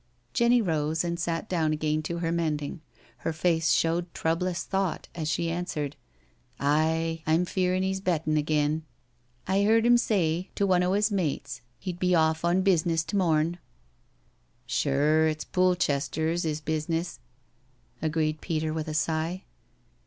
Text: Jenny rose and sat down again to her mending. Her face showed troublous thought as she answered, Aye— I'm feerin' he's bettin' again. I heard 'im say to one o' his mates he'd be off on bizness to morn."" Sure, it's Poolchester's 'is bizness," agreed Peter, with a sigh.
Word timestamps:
Jenny 0.33 0.63
rose 0.63 1.03
and 1.03 1.19
sat 1.19 1.47
down 1.47 1.73
again 1.73 2.01
to 2.01 2.17
her 2.17 2.31
mending. 2.31 2.81
Her 3.17 3.31
face 3.31 3.69
showed 3.69 4.11
troublous 4.15 4.63
thought 4.63 5.07
as 5.13 5.27
she 5.29 5.51
answered, 5.51 5.95
Aye— 6.59 7.21
I'm 7.27 7.45
feerin' 7.45 7.83
he's 7.83 8.01
bettin' 8.01 8.35
again. 8.35 8.81
I 9.47 9.61
heard 9.61 9.85
'im 9.85 9.99
say 9.99 10.49
to 10.55 10.65
one 10.65 10.81
o' 10.81 10.93
his 10.93 11.11
mates 11.11 11.61
he'd 11.77 11.99
be 11.99 12.15
off 12.15 12.43
on 12.43 12.63
bizness 12.63 13.03
to 13.09 13.15
morn."" 13.15 13.59
Sure, 14.65 15.27
it's 15.27 15.45
Poolchester's 15.45 16.45
'is 16.45 16.61
bizness," 16.61 17.19
agreed 18.01 18.41
Peter, 18.41 18.73
with 18.73 18.87
a 18.87 18.95
sigh. 18.95 19.43